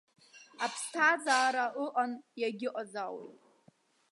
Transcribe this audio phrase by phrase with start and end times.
[0.65, 2.11] Аԥсҭазаара ыҟан,
[2.41, 3.41] иагьыҟазаауеит!